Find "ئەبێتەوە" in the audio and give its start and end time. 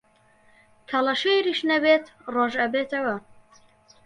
2.61-3.15